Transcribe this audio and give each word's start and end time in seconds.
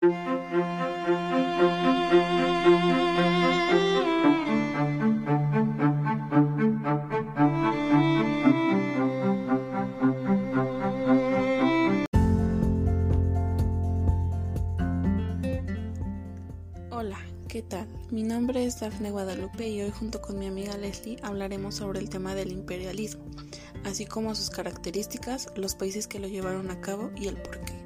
Hola, 0.00 0.10
¿qué 17.48 17.62
tal? 17.62 17.88
Mi 18.12 18.22
nombre 18.22 18.64
es 18.64 18.78
Dafne 18.78 19.10
Guadalupe 19.10 19.68
y 19.68 19.82
hoy 19.82 19.90
junto 19.90 20.22
con 20.22 20.38
mi 20.38 20.46
amiga 20.46 20.76
Leslie 20.76 21.16
hablaremos 21.24 21.74
sobre 21.74 21.98
el 21.98 22.08
tema 22.08 22.36
del 22.36 22.52
imperialismo, 22.52 23.24
así 23.84 24.06
como 24.06 24.36
sus 24.36 24.50
características, 24.50 25.48
los 25.56 25.74
países 25.74 26.06
que 26.06 26.20
lo 26.20 26.28
llevaron 26.28 26.70
a 26.70 26.80
cabo 26.80 27.10
y 27.16 27.26
el 27.26 27.36
porqué. 27.36 27.77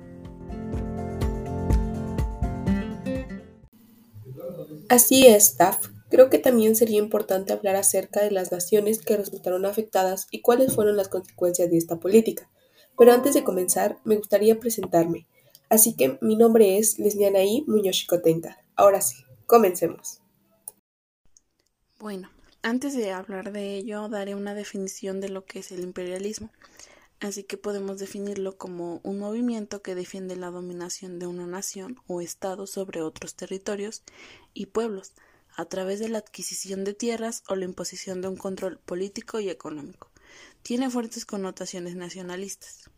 Así 4.92 5.26
es, 5.26 5.56
Daf. 5.56 5.88
Creo 6.10 6.28
que 6.28 6.38
también 6.38 6.76
sería 6.76 6.98
importante 6.98 7.54
hablar 7.54 7.76
acerca 7.76 8.22
de 8.22 8.30
las 8.30 8.52
naciones 8.52 9.00
que 9.00 9.16
resultaron 9.16 9.64
afectadas 9.64 10.26
y 10.30 10.42
cuáles 10.42 10.74
fueron 10.74 10.98
las 10.98 11.08
consecuencias 11.08 11.70
de 11.70 11.78
esta 11.78 11.98
política. 11.98 12.50
Pero 12.98 13.14
antes 13.14 13.32
de 13.32 13.42
comenzar, 13.42 13.96
me 14.04 14.16
gustaría 14.16 14.60
presentarme. 14.60 15.26
Así 15.70 15.96
que 15.96 16.18
mi 16.20 16.36
nombre 16.36 16.76
es 16.76 16.98
Lesnianaí 16.98 17.64
Muñoz 17.66 18.06
Ahora 18.76 19.00
sí, 19.00 19.16
comencemos. 19.46 20.20
Bueno, 21.98 22.28
antes 22.60 22.94
de 22.94 23.12
hablar 23.12 23.50
de 23.50 23.76
ello, 23.76 24.10
daré 24.10 24.34
una 24.34 24.52
definición 24.52 25.22
de 25.22 25.30
lo 25.30 25.46
que 25.46 25.60
es 25.60 25.72
el 25.72 25.84
imperialismo. 25.84 26.50
Así 27.22 27.44
que 27.44 27.56
podemos 27.56 28.00
definirlo 28.00 28.58
como 28.58 29.00
un 29.04 29.20
movimiento 29.20 29.80
que 29.80 29.94
defiende 29.94 30.34
la 30.34 30.50
dominación 30.50 31.20
de 31.20 31.28
una 31.28 31.46
nación 31.46 32.00
o 32.08 32.20
estado 32.20 32.66
sobre 32.66 33.00
otros 33.00 33.36
territorios 33.36 34.02
y 34.54 34.66
pueblos 34.66 35.12
a 35.56 35.64
través 35.66 36.00
de 36.00 36.08
la 36.08 36.18
adquisición 36.18 36.82
de 36.82 36.94
tierras 36.94 37.44
o 37.48 37.54
la 37.54 37.64
imposición 37.64 38.22
de 38.22 38.28
un 38.28 38.36
control 38.36 38.80
político 38.84 39.38
y 39.38 39.50
económico. 39.50 40.10
Tiene 40.62 40.90
fuertes 40.90 41.24
connotaciones 41.24 41.94
nacionalistas. 41.94 42.90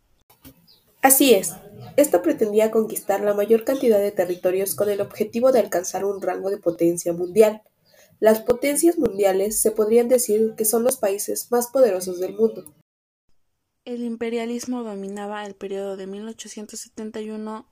Así 1.02 1.34
es, 1.34 1.52
esto 1.98 2.22
pretendía 2.22 2.70
conquistar 2.70 3.20
la 3.20 3.34
mayor 3.34 3.64
cantidad 3.64 3.98
de 3.98 4.10
territorios 4.10 4.74
con 4.74 4.88
el 4.88 5.02
objetivo 5.02 5.52
de 5.52 5.60
alcanzar 5.60 6.06
un 6.06 6.22
rango 6.22 6.48
de 6.48 6.56
potencia 6.56 7.12
mundial. 7.12 7.60
Las 8.20 8.40
potencias 8.40 8.96
mundiales 8.96 9.60
se 9.60 9.70
podrían 9.70 10.08
decir 10.08 10.54
que 10.56 10.64
son 10.64 10.82
los 10.82 10.96
países 10.96 11.48
más 11.50 11.66
poderosos 11.66 12.20
del 12.20 12.32
mundo. 12.32 12.64
El 13.84 14.02
imperialismo 14.02 14.82
dominaba 14.82 15.44
el 15.44 15.54
periodo 15.54 15.98
de 15.98 16.06
1871 16.06 17.66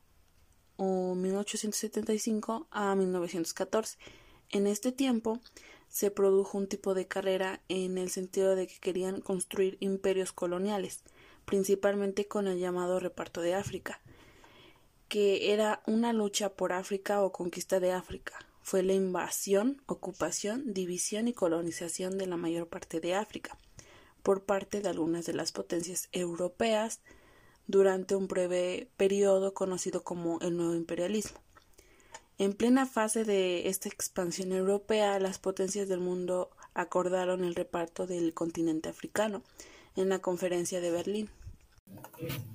o 0.77 1.15
1875 1.15 2.67
a 2.71 2.95
1914. 2.95 3.97
En 4.51 4.67
este 4.67 4.93
tiempo 4.93 5.41
se 5.89 6.11
produjo 6.11 6.59
un 6.59 6.67
tipo 6.67 6.93
de 6.93 7.09
carrera 7.09 7.63
en 7.71 7.97
el 7.97 8.11
sentido 8.11 8.55
de 8.57 8.67
que 8.67 8.79
querían 8.79 9.23
construir 9.23 9.79
imperios 9.81 10.33
coloniales 10.33 11.03
principalmente 11.47 12.29
con 12.29 12.47
el 12.47 12.59
llamado 12.59 13.01
reparto 13.01 13.41
de 13.41 13.55
África, 13.55 13.99
que 15.09 15.55
era 15.55 15.83
una 15.87 16.13
lucha 16.13 16.51
por 16.51 16.75
África 16.75 17.23
o 17.23 17.33
conquista 17.33 17.81
de 17.81 17.93
África. 17.93 18.35
Fue 18.61 18.83
la 18.83 18.93
invasión, 18.93 19.81
ocupación, 19.87 20.75
división 20.75 21.27
y 21.27 21.33
colonización 21.33 22.19
de 22.19 22.27
la 22.27 22.37
mayor 22.37 22.69
parte 22.69 23.01
de 23.01 23.15
África 23.15 23.57
por 24.23 24.45
parte 24.45 24.81
de 24.81 24.89
algunas 24.89 25.27
de 25.27 25.35
las 25.35 25.53
potencias 25.53 26.09
europeas 26.13 27.01
durante 27.67 28.17
un 28.17 28.29
breve 28.29 28.89
periodo 28.97 29.55
conocido 29.55 30.03
como 30.03 30.41
el 30.41 30.57
nuevo 30.57 30.75
imperialismo. 30.75 31.41
En 32.39 32.55
plena 32.55 32.87
fase 32.87 33.25
de 33.25 33.69
esta 33.69 33.89
expansión 33.89 34.53
europea, 34.53 35.19
las 35.21 35.39
potencias 35.39 35.89
del 35.89 36.01
mundo 36.01 36.51
acordaron 36.75 37.45
el 37.45 37.55
reparto 37.55 38.07
del 38.07 38.35
continente 38.35 38.89
africano, 38.89 39.43
en 39.97 40.09
la 40.09 40.21
Conferencia 40.21 40.81
de 40.81 40.91
Berlín. 40.91 41.31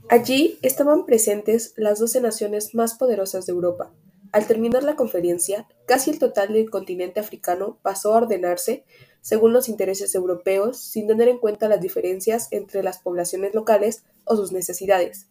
Allí 0.09 0.57
estaban 0.61 1.06
presentes 1.06 1.73
las 1.77 2.00
doce 2.00 2.22
naciones 2.22 2.73
más 2.73 2.95
poderosas 2.95 3.45
de 3.45 3.51
Europa. 3.51 3.91
Al 4.31 4.47
terminar 4.47 4.83
la 4.83 4.95
conferencia, 4.95 5.67
casi 5.85 6.11
el 6.11 6.19
total 6.19 6.53
del 6.53 6.69
continente 6.69 7.19
africano 7.19 7.77
pasó 7.81 8.13
a 8.13 8.17
ordenarse 8.17 8.83
según 9.22 9.53
los 9.53 9.69
intereses 9.69 10.16
europeos 10.16 10.79
sin 10.79 11.07
tener 11.07 11.28
en 11.28 11.39
cuenta 11.39 11.69
las 11.69 11.81
diferencias 11.81 12.47
entre 12.51 12.83
las 12.83 13.00
poblaciones 13.00 13.53
locales 13.53 14.03
o 14.25 14.35
sus 14.35 14.51
necesidades. 14.51 15.28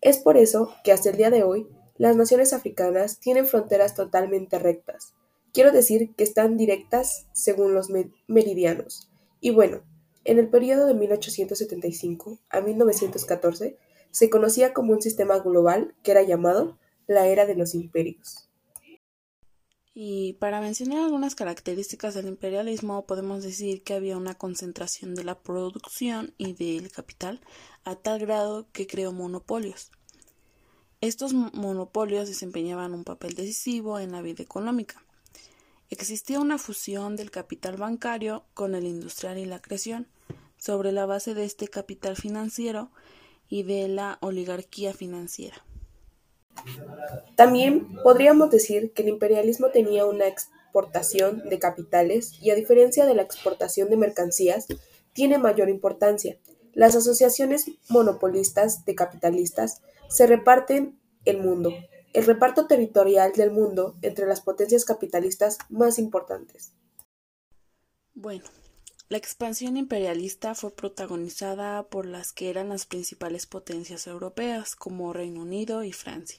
Es 0.00 0.18
por 0.18 0.36
eso 0.36 0.74
que 0.84 0.92
hasta 0.92 1.10
el 1.10 1.16
día 1.16 1.30
de 1.30 1.42
hoy 1.42 1.68
las 1.96 2.16
naciones 2.16 2.52
africanas 2.52 3.18
tienen 3.18 3.46
fronteras 3.46 3.94
totalmente 3.94 4.58
rectas. 4.58 5.14
Quiero 5.52 5.72
decir 5.72 6.14
que 6.14 6.24
están 6.24 6.56
directas 6.56 7.26
según 7.32 7.74
los 7.74 7.88
meridianos. 8.28 9.10
Y 9.40 9.50
bueno, 9.50 9.82
en 10.24 10.38
el 10.38 10.48
periodo 10.48 10.86
de 10.86 10.94
1875 10.94 12.38
a 12.50 12.60
1914 12.60 13.76
se 14.10 14.30
conocía 14.30 14.72
como 14.72 14.92
un 14.92 15.02
sistema 15.02 15.38
global 15.38 15.94
que 16.02 16.12
era 16.12 16.22
llamado 16.22 16.78
la 17.06 17.26
Era 17.26 17.46
de 17.46 17.54
los 17.54 17.74
Imperios. 17.74 18.47
Y 20.00 20.34
para 20.34 20.60
mencionar 20.60 20.98
algunas 20.98 21.34
características 21.34 22.14
del 22.14 22.28
imperialismo, 22.28 23.04
podemos 23.04 23.42
decir 23.42 23.82
que 23.82 23.94
había 23.94 24.16
una 24.16 24.36
concentración 24.36 25.16
de 25.16 25.24
la 25.24 25.40
producción 25.40 26.32
y 26.38 26.52
del 26.52 26.92
capital 26.92 27.40
a 27.82 27.96
tal 27.96 28.20
grado 28.20 28.68
que 28.70 28.86
creó 28.86 29.10
monopolios. 29.10 29.90
Estos 31.00 31.32
monopolios 31.34 32.28
desempeñaban 32.28 32.94
un 32.94 33.02
papel 33.02 33.34
decisivo 33.34 33.98
en 33.98 34.12
la 34.12 34.22
vida 34.22 34.40
económica. 34.40 35.02
Existía 35.90 36.38
una 36.38 36.58
fusión 36.58 37.16
del 37.16 37.32
capital 37.32 37.76
bancario 37.76 38.44
con 38.54 38.76
el 38.76 38.84
industrial 38.84 39.36
y 39.36 39.46
la 39.46 39.60
creación, 39.60 40.06
sobre 40.58 40.92
la 40.92 41.06
base 41.06 41.34
de 41.34 41.44
este 41.44 41.66
capital 41.66 42.14
financiero 42.14 42.92
y 43.48 43.64
de 43.64 43.88
la 43.88 44.18
oligarquía 44.20 44.94
financiera. 44.94 45.64
También 47.36 47.94
podríamos 48.02 48.50
decir 48.50 48.92
que 48.92 49.02
el 49.02 49.08
imperialismo 49.08 49.68
tenía 49.70 50.04
una 50.04 50.26
exportación 50.26 51.48
de 51.48 51.58
capitales 51.58 52.34
y 52.40 52.50
a 52.50 52.54
diferencia 52.54 53.06
de 53.06 53.14
la 53.14 53.22
exportación 53.22 53.90
de 53.90 53.96
mercancías, 53.96 54.66
tiene 55.12 55.38
mayor 55.38 55.68
importancia. 55.68 56.38
Las 56.74 56.94
asociaciones 56.94 57.66
monopolistas 57.88 58.84
de 58.84 58.94
capitalistas 58.94 59.82
se 60.08 60.26
reparten 60.26 60.98
el 61.24 61.38
mundo, 61.38 61.72
el 62.12 62.24
reparto 62.24 62.66
territorial 62.66 63.32
del 63.32 63.50
mundo 63.50 63.94
entre 64.02 64.26
las 64.26 64.40
potencias 64.40 64.84
capitalistas 64.84 65.58
más 65.68 65.98
importantes. 65.98 66.72
Bueno, 68.14 68.44
la 69.08 69.18
expansión 69.18 69.76
imperialista 69.76 70.54
fue 70.54 70.70
protagonizada 70.70 71.88
por 71.88 72.04
las 72.04 72.32
que 72.32 72.50
eran 72.50 72.68
las 72.68 72.84
principales 72.84 73.46
potencias 73.46 74.06
europeas, 74.06 74.76
como 74.76 75.12
Reino 75.12 75.42
Unido 75.42 75.82
y 75.82 75.92
Francia, 75.92 76.38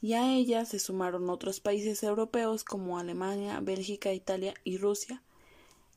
y 0.00 0.14
a 0.14 0.32
ellas 0.34 0.68
se 0.68 0.78
sumaron 0.78 1.28
otros 1.28 1.60
países 1.60 2.02
europeos 2.02 2.64
como 2.64 2.98
Alemania, 2.98 3.60
Bélgica, 3.60 4.12
Italia 4.12 4.54
y 4.64 4.78
Rusia, 4.78 5.22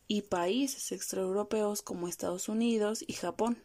y 0.08 0.24
países 0.24 0.92
extraeuropeos 0.92 1.82
como 1.82 2.08
Estados 2.08 2.50
Unidos 2.50 3.04
y 3.08 3.14
Japón. 3.14 3.58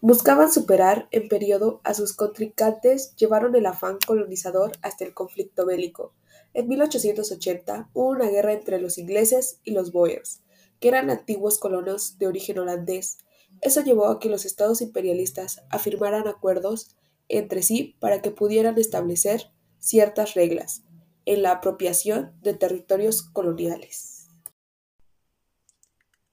Buscaban 0.00 0.52
superar 0.52 1.06
en 1.12 1.28
periodo 1.28 1.80
a 1.84 1.94
sus 1.94 2.12
contrincantes, 2.12 3.14
llevaron 3.14 3.54
el 3.54 3.66
afán 3.66 3.98
colonizador 4.04 4.72
hasta 4.82 5.04
el 5.04 5.14
conflicto 5.14 5.64
bélico. 5.64 6.12
En 6.54 6.68
1880 6.68 7.90
hubo 7.94 8.08
una 8.08 8.28
guerra 8.28 8.52
entre 8.52 8.80
los 8.80 8.98
ingleses 8.98 9.60
y 9.62 9.70
los 9.70 9.92
boers, 9.92 10.40
que 10.80 10.88
eran 10.88 11.08
antiguos 11.10 11.58
colonos 11.58 12.18
de 12.18 12.26
origen 12.26 12.58
holandés. 12.58 13.18
Eso 13.60 13.82
llevó 13.82 14.08
a 14.08 14.18
que 14.18 14.28
los 14.28 14.44
estados 14.44 14.80
imperialistas 14.80 15.62
afirmaran 15.70 16.26
acuerdos 16.26 16.96
entre 17.28 17.62
sí 17.62 17.96
para 18.00 18.20
que 18.20 18.32
pudieran 18.32 18.76
establecer 18.78 19.51
ciertas 19.82 20.34
reglas 20.34 20.82
en 21.26 21.42
la 21.42 21.50
apropiación 21.52 22.32
de 22.40 22.54
territorios 22.54 23.22
coloniales. 23.22 24.28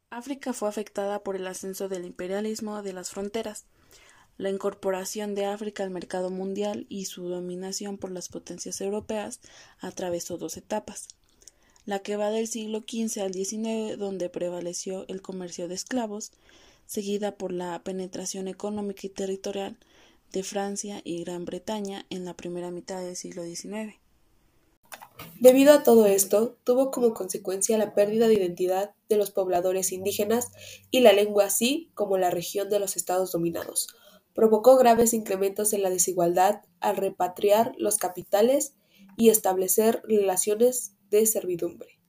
África 0.10 0.54
fue 0.54 0.70
afectada 0.70 1.24
por 1.24 1.36
el 1.36 1.46
ascenso 1.46 1.90
del 1.90 2.06
imperialismo 2.06 2.82
de 2.82 2.94
las 2.94 3.10
fronteras, 3.10 3.66
la 4.38 4.50
incorporación 4.50 5.36
de 5.36 5.46
África 5.46 5.84
al 5.84 5.90
mercado 5.90 6.30
mundial 6.30 6.86
y 6.88 7.06
su 7.06 7.28
dominación 7.28 7.98
por 7.98 8.12
las 8.12 8.30
potencias 8.30 8.80
europeas 8.80 9.42
atravesó 9.82 10.38
dos 10.38 10.56
etapas 10.56 11.10
la 11.90 12.00
que 12.00 12.18
va 12.18 12.30
del 12.30 12.48
siglo 12.48 12.84
XV 12.88 13.22
al 13.24 13.34
XIX, 13.34 13.98
donde 13.98 14.30
prevaleció 14.30 15.06
el 15.08 15.24
comercio 15.24 15.68
de 15.68 15.74
esclavos, 15.74 16.32
seguida 16.86 17.36
por 17.36 17.52
la 17.52 17.82
penetración 17.84 18.48
económica 18.48 19.08
y 19.08 19.10
territorial 19.10 19.76
de 20.32 20.44
Francia 20.44 21.02
y 21.04 21.24
Gran 21.24 21.46
Bretaña 21.46 22.06
en 22.10 22.26
la 22.26 22.36
primera 22.36 22.72
mitad 22.72 23.02
del 23.02 23.16
siglo 23.16 23.44
XIX. 23.44 24.00
Debido 25.40 25.74
a 25.74 25.84
todo 25.84 26.06
esto, 26.06 26.58
tuvo 26.64 26.92
como 26.92 27.14
consecuencia 27.14 27.78
la 27.78 27.94
pérdida 27.94 28.28
de 28.28 28.36
identidad 28.36 28.94
de 29.08 29.18
los 29.18 29.32
pobladores 29.32 29.92
indígenas 29.92 30.52
y 30.92 31.00
la 31.02 31.14
lengua 31.14 31.46
así 31.46 31.92
como 31.94 32.18
la 32.18 32.30
región 32.30 32.70
de 32.70 32.80
los 32.80 32.98
estados 32.98 33.32
dominados. 33.32 33.88
Provocó 34.34 34.78
graves 34.78 35.14
incrementos 35.14 35.74
en 35.74 35.82
la 35.84 35.90
desigualdad 35.90 36.62
al 36.80 36.98
repatriar 36.98 37.74
los 37.78 37.98
capitales 37.98 38.74
y 39.18 39.30
establecer 39.30 40.02
relaciones 40.06 40.94
de 41.10 41.26
servidumbre. 41.26 42.00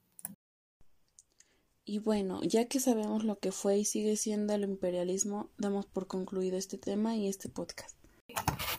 Y 1.84 1.98
bueno, 1.98 2.40
ya 2.44 2.66
que 2.66 2.78
sabemos 2.78 3.24
lo 3.24 3.38
que 3.38 3.50
fue 3.50 3.78
y 3.78 3.84
sigue 3.84 4.16
siendo 4.16 4.54
el 4.54 4.62
imperialismo, 4.62 5.50
damos 5.58 5.86
por 5.86 6.06
concluido 6.06 6.56
este 6.56 6.78
tema 6.78 7.16
y 7.16 7.26
este 7.26 7.48
podcast. 7.48 7.99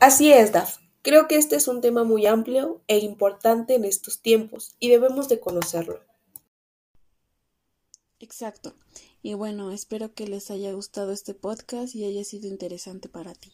Así 0.01 0.33
es, 0.33 0.51
Daf. 0.51 0.79
Creo 1.03 1.27
que 1.27 1.35
este 1.35 1.55
es 1.55 1.67
un 1.67 1.79
tema 1.79 2.03
muy 2.03 2.25
amplio 2.25 2.81
e 2.87 2.97
importante 2.97 3.75
en 3.75 3.85
estos 3.85 4.19
tiempos 4.19 4.75
y 4.79 4.89
debemos 4.89 5.29
de 5.29 5.39
conocerlo. 5.39 5.99
Exacto. 8.19 8.73
Y 9.21 9.35
bueno, 9.35 9.69
espero 9.69 10.15
que 10.15 10.27
les 10.27 10.49
haya 10.49 10.73
gustado 10.73 11.11
este 11.11 11.35
podcast 11.35 11.93
y 11.93 12.05
haya 12.05 12.23
sido 12.23 12.47
interesante 12.47 13.09
para 13.09 13.35
ti. 13.35 13.51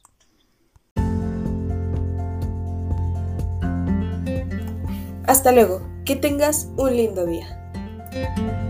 Hasta 5.25 5.51
luego, 5.51 5.85
que 6.05 6.15
tengas 6.15 6.69
un 6.77 6.95
lindo 6.95 7.25
día. 7.25 8.66